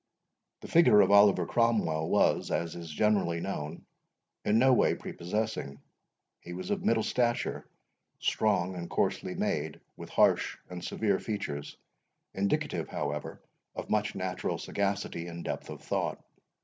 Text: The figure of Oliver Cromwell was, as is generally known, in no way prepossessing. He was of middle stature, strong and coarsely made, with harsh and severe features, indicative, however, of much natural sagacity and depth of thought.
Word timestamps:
The 0.61 0.67
figure 0.67 0.99
of 1.01 1.11
Oliver 1.11 1.45
Cromwell 1.45 2.09
was, 2.09 2.49
as 2.49 2.75
is 2.75 2.89
generally 2.89 3.39
known, 3.39 3.85
in 4.43 4.57
no 4.57 4.73
way 4.73 4.95
prepossessing. 4.95 5.79
He 6.39 6.53
was 6.53 6.71
of 6.71 6.83
middle 6.83 7.03
stature, 7.03 7.67
strong 8.19 8.73
and 8.73 8.89
coarsely 8.89 9.35
made, 9.35 9.79
with 9.95 10.09
harsh 10.09 10.57
and 10.71 10.83
severe 10.83 11.19
features, 11.19 11.77
indicative, 12.33 12.87
however, 12.87 13.43
of 13.75 13.91
much 13.91 14.15
natural 14.15 14.57
sagacity 14.57 15.27
and 15.27 15.43
depth 15.43 15.69
of 15.69 15.83
thought. 15.83 16.19